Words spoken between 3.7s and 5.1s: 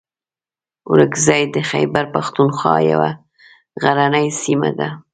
غرنۍ سیمه ده.